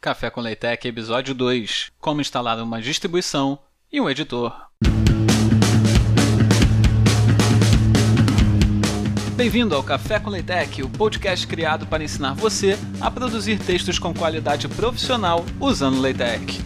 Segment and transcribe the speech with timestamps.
[0.00, 3.58] Café com Leitec, episódio 2: Como instalar uma distribuição
[3.92, 4.54] e um editor.
[9.34, 14.14] Bem-vindo ao Café com Leitec, o podcast criado para ensinar você a produzir textos com
[14.14, 16.60] qualidade profissional usando Leitec.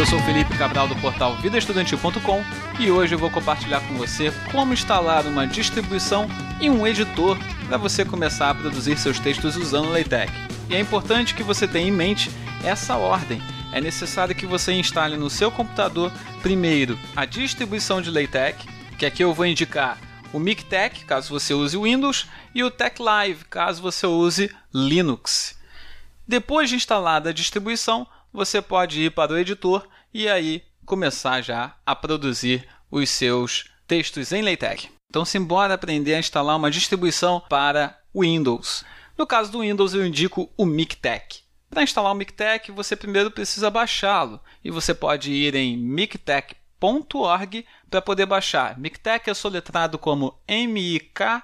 [0.00, 2.42] Eu sou Felipe Cabral do portal vidaestudantil.com
[2.78, 6.26] e hoje eu vou compartilhar com você como instalar uma distribuição
[6.58, 7.36] e um editor
[7.68, 10.32] para você começar a produzir seus textos usando LaTeX.
[10.70, 12.30] E é importante que você tenha em mente
[12.64, 13.42] essa ordem.
[13.74, 18.64] É necessário que você instale no seu computador primeiro a distribuição de LaTeX,
[18.98, 19.98] que aqui eu vou indicar
[20.32, 25.58] o MicTeX, caso você use Windows, e o TechLive, caso você use Linux.
[26.26, 31.76] Depois de instalada a distribuição, você pode ir para o editor e aí começar já
[31.84, 34.88] a produzir os seus textos em LaTeX.
[35.08, 38.84] Então, simbora aprender a instalar uma distribuição para Windows.
[39.18, 41.42] No caso do Windows, eu indico o MicTeX.
[41.68, 48.02] Para instalar o MicTeX, você primeiro precisa baixá-lo e você pode ir em mictech.org para
[48.02, 48.78] poder baixar.
[48.78, 51.42] MicTeX é soletrado como M-I-K-T-E-X.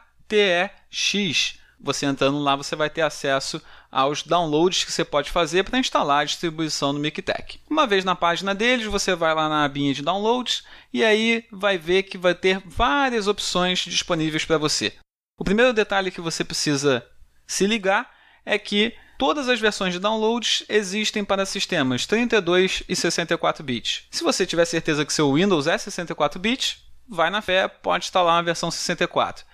[1.81, 3.61] Você entrando lá, você vai ter acesso
[3.91, 7.59] aos downloads que você pode fazer para instalar a distribuição no MicTeX.
[7.69, 11.79] Uma vez na página deles, você vai lá na abinha de downloads e aí vai
[11.79, 14.95] ver que vai ter várias opções disponíveis para você.
[15.39, 17.07] O primeiro detalhe que você precisa
[17.47, 18.11] se ligar
[18.45, 24.05] é que todas as versões de downloads existem para sistemas 32 e 64 bits.
[24.11, 28.39] Se você tiver certeza que seu Windows é 64 bits, vai na fé, pode instalar
[28.39, 29.45] a versão 64.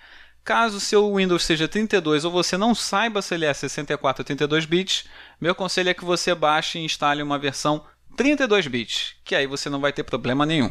[0.43, 4.65] Caso seu Windows seja 32 ou você não saiba se ele é 64 ou 32
[4.65, 5.05] bits,
[5.39, 7.85] meu conselho é que você baixe e instale uma versão
[8.17, 10.69] 32 bits, que aí você não vai ter problema nenhum.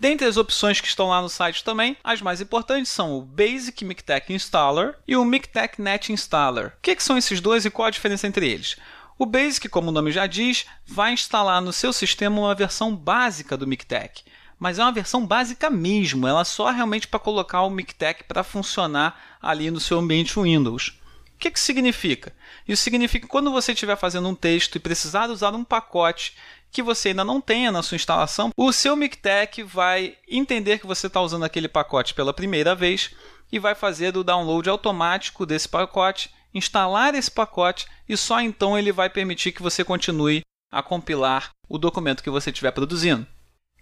[0.00, 3.84] Dentre as opções que estão lá no site também, as mais importantes são o Basic
[3.84, 6.68] MikTeX Installer e o MikTeX Net Installer.
[6.68, 8.76] O que, que são esses dois e qual a diferença entre eles?
[9.16, 13.56] O Basic, como o nome já diz, vai instalar no seu sistema uma versão básica
[13.56, 14.24] do MikTeX
[14.58, 19.38] mas é uma versão básica mesmo, ela só realmente para colocar o MikTeX para funcionar
[19.40, 20.98] ali no seu ambiente Windows.
[21.34, 22.34] O que, que significa?
[22.66, 26.34] Isso significa que quando você estiver fazendo um texto e precisar usar um pacote
[26.70, 31.06] que você ainda não tenha na sua instalação, o seu MikTeX vai entender que você
[31.06, 33.14] está usando aquele pacote pela primeira vez
[33.52, 38.90] e vai fazer o download automático desse pacote, instalar esse pacote e só então ele
[38.90, 43.26] vai permitir que você continue a compilar o documento que você estiver produzindo.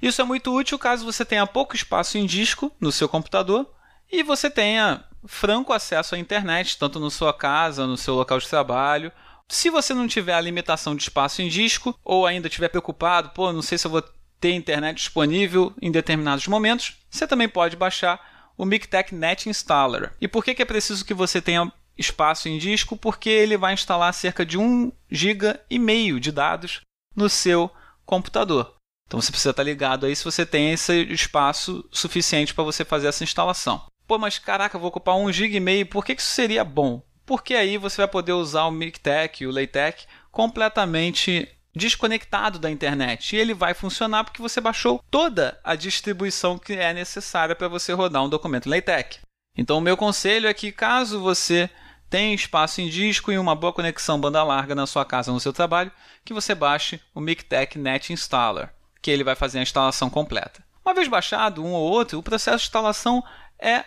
[0.01, 3.69] Isso é muito útil caso você tenha pouco espaço em disco no seu computador
[4.11, 8.49] e você tenha franco acesso à internet, tanto na sua casa, no seu local de
[8.49, 9.11] trabalho.
[9.49, 13.53] Se você não tiver a limitação de espaço em disco ou ainda estiver preocupado, pô,
[13.53, 14.03] não sei se eu vou
[14.41, 18.21] ter internet disponível em determinados momentos, você também pode baixar
[18.57, 20.13] o MikTeX Net Installer.
[20.21, 22.97] E por que, que é preciso que você tenha espaço em disco?
[22.97, 26.81] Porque ele vai instalar cerca de 1 GB e meio de dados
[27.15, 27.71] no seu
[28.05, 28.76] computador.
[29.07, 33.07] Então você precisa estar ligado aí se você tem esse espaço suficiente para você fazer
[33.07, 33.87] essa instalação.
[34.07, 37.03] Pô, mas caraca, vou ocupar 1 GB e meio, por que isso seria bom?
[37.25, 43.35] Porque aí você vai poder usar o MikTeX e o LaTeX completamente desconectado da internet.
[43.35, 47.93] E ele vai funcionar porque você baixou toda a distribuição que é necessária para você
[47.93, 49.21] rodar um documento LaTeX.
[49.57, 51.69] Então o meu conselho é que caso você
[52.09, 55.41] tenha espaço em disco e uma boa conexão banda larga na sua casa ou no
[55.41, 55.91] seu trabalho,
[56.25, 58.76] que você baixe o MikTeX Net Installer
[59.07, 60.65] que ele vai fazer a instalação completa.
[60.85, 63.23] Uma vez baixado um ou outro, o processo de instalação
[63.57, 63.85] é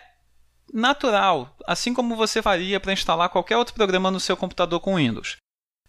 [0.72, 5.36] natural, assim como você faria para instalar qualquer outro programa no seu computador com Windows.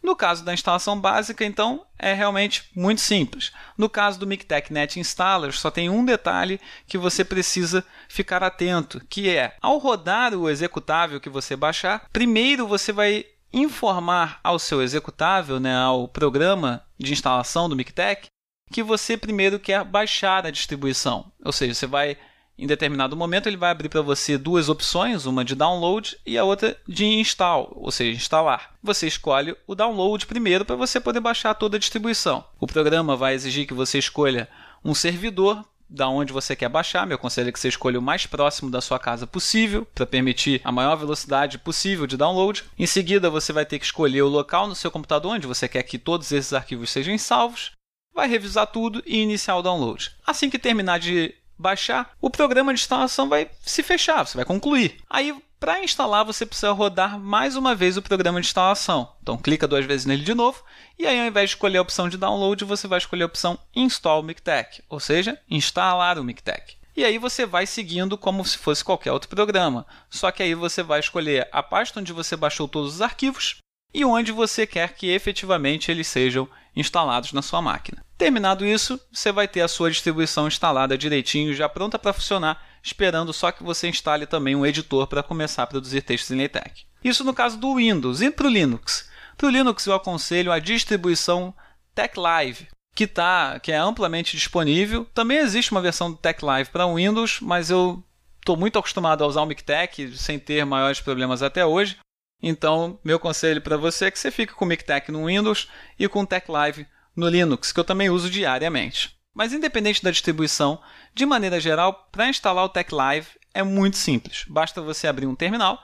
[0.04, 3.54] No caso da instalação básica, então, é realmente muito simples.
[3.78, 9.02] No caso do MikTeX Net Installer, só tem um detalhe que você precisa ficar atento,
[9.10, 14.82] que é, ao rodar o executável que você baixar, primeiro você vai informar ao seu
[14.82, 18.28] executável, né, ao programa de instalação do MikTeX,
[18.72, 21.32] que você primeiro quer baixar a distribuição.
[21.44, 22.18] Ou seja, você vai
[22.58, 26.44] em determinado momento ele vai abrir para você duas opções, uma de download e a
[26.44, 28.76] outra de install, ou seja, instalar.
[28.84, 32.46] Você escolhe o download primeiro para você poder baixar toda a distribuição.
[32.60, 34.48] O programa vai exigir que você escolha
[34.86, 37.08] um servidor da onde você quer baixar.
[37.08, 40.62] Meu conselho é que você escolha o mais próximo da sua casa possível para permitir
[40.64, 42.64] a maior velocidade possível de download.
[42.78, 45.82] Em seguida, você vai ter que escolher o local no seu computador onde você quer
[45.82, 47.72] que todos esses arquivos sejam salvos
[48.14, 50.12] vai revisar tudo e iniciar o download.
[50.26, 54.98] Assim que terminar de baixar, o programa de instalação vai se fechar, você vai concluir.
[55.10, 59.14] Aí, para instalar, você precisa rodar mais uma vez o programa de instalação.
[59.22, 60.64] Então, clica duas vezes nele de novo,
[60.98, 63.60] e aí, ao invés de escolher a opção de download, você vai escolher a opção
[63.76, 66.78] Install MikTeX, ou seja, instalar o MikTeX.
[66.98, 69.86] e aí você vai seguindo como se fosse qualquer outro programa.
[70.10, 73.62] Só que aí você vai escolher a pasta onde você baixou todos os arquivos
[73.94, 78.04] e onde você quer que efetivamente eles sejam instalados na sua máquina.
[78.18, 83.34] Terminado isso, você vai ter a sua distribuição instalada direitinho, já pronta para funcionar, esperando
[83.34, 86.86] só que você instale também um editor para começar a produzir textos em LaTeX.
[87.04, 88.22] Isso no caso do Windows.
[88.22, 89.10] E para o Linux?
[89.36, 91.54] Para o Linux eu aconselho a distribuição
[91.96, 95.06] TechLive, que, tá, que é amplamente disponível.
[95.14, 98.04] Também existe uma versão do TechLive para Windows, mas eu
[98.40, 101.98] estou muito acostumado a usar o MicTech sem ter maiores problemas até hoje.
[102.42, 105.68] Então, meu conselho para você é que você fique com o MicTech no Windows
[106.00, 109.16] e com o TechLive no Linux, que eu também uso diariamente.
[109.34, 110.82] Mas independente da distribuição,
[111.14, 114.46] de maneira geral, para instalar o TechLive é muito simples.
[114.48, 115.82] Basta você abrir um terminal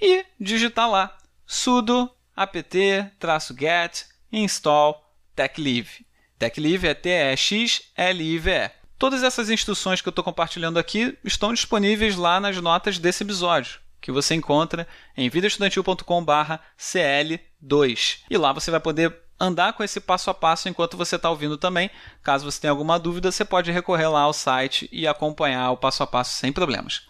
[0.00, 1.16] e digitar lá
[1.46, 5.00] sudo apt-get install
[5.36, 6.04] techlive.
[6.38, 8.70] Techlive é T-E-X-L-I-V-E.
[8.98, 13.81] Todas essas instruções que eu estou compartilhando aqui estão disponíveis lá nas notas desse episódio
[14.02, 18.18] que você encontra em vidaestudantil.com/cl2.
[18.28, 21.56] E lá você vai poder andar com esse passo a passo enquanto você está ouvindo
[21.56, 21.90] também.
[22.22, 26.02] Caso você tenha alguma dúvida, você pode recorrer lá ao site e acompanhar o passo
[26.02, 27.02] a passo sem problemas.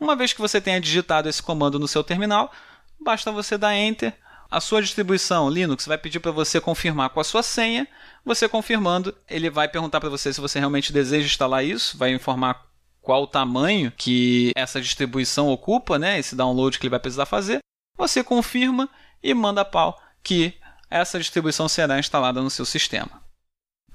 [0.00, 2.50] Uma vez que você tenha digitado esse comando no seu terminal,
[2.98, 4.14] basta você dar Enter.
[4.50, 7.86] A sua distribuição Linux vai pedir para você confirmar com a sua senha.
[8.24, 12.66] Você confirmando, ele vai perguntar para você se você realmente deseja instalar isso, vai informar
[13.10, 17.58] qual o tamanho que essa distribuição ocupa, né, esse download que ele vai precisar fazer,
[17.98, 18.88] você confirma
[19.20, 20.54] e manda pau que
[20.88, 23.20] essa distribuição será instalada no seu sistema.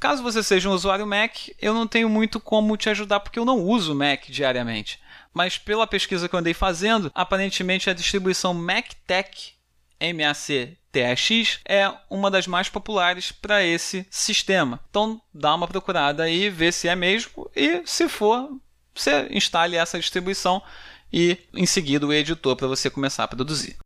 [0.01, 3.45] Caso você seja um usuário Mac, eu não tenho muito como te ajudar porque eu
[3.45, 4.99] não uso Mac diariamente.
[5.33, 9.53] Mas pela pesquisa que eu andei fazendo, aparentemente a distribuição MacTex
[9.97, 14.81] MAC-TX é uma das mais populares para esse sistema.
[14.89, 18.49] Então dá uma procurada aí, vê se é mesmo e se for,
[18.95, 20.61] você instale essa distribuição
[21.11, 23.77] e em seguida o editor para você começar a produzir.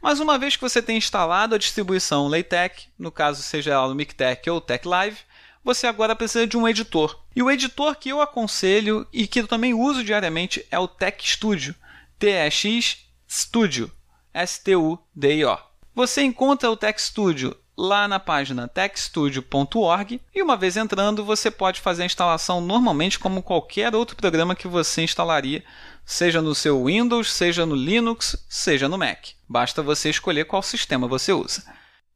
[0.00, 3.94] Mas uma vez que você tem instalado a distribuição LaTeX, no caso seja ela no
[3.94, 5.18] MicTeX ou TechLive,
[5.62, 7.20] você agora precisa de um editor.
[7.34, 11.26] E o editor que eu aconselho e que eu também uso diariamente é o Tech
[11.28, 11.74] Studio,
[12.18, 12.98] T-E-X
[13.28, 13.90] Studio,
[14.32, 15.58] S-T-U-D-I-O.
[15.94, 21.80] Você encontra o Tech Studio lá na página techstudio.org e uma vez entrando você pode
[21.80, 25.64] fazer a instalação normalmente como qualquer outro programa que você instalaria,
[26.04, 29.28] seja no seu Windows, seja no Linux, seja no Mac.
[29.48, 31.62] Basta você escolher qual sistema você usa.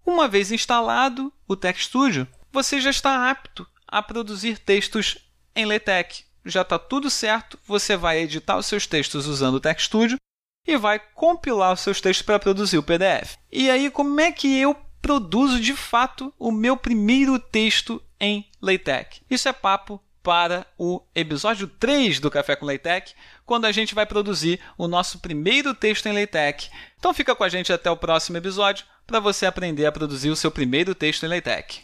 [0.05, 5.17] Uma vez instalado o TechStudio, você já está apto a produzir textos
[5.55, 6.25] em LaTeX.
[6.45, 10.19] Já está tudo certo, você vai editar os seus textos usando o TechStudio
[10.67, 13.37] e vai compilar os seus textos para produzir o PDF.
[13.51, 19.21] E aí, como é que eu produzo de fato o meu primeiro texto em LaTeX.
[19.29, 23.15] Isso é papo para o episódio 3 do Café com LaTeX,
[23.45, 26.71] quando a gente vai produzir o nosso primeiro texto em LaTeX.
[26.97, 30.37] Então fica com a gente até o próximo episódio para você aprender a produzir o
[30.37, 31.81] seu primeiro texto em LaTeX.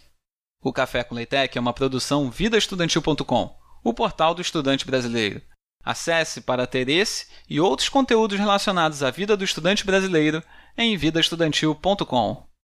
[0.63, 5.43] O Café com LaTeX é uma produção vidaestudantil.com, o portal do estudante brasileiro.
[5.85, 10.43] Acesse para ter esse e outros conteúdos relacionados à vida do estudante brasileiro
[10.77, 12.48] em vidaestudantil.com.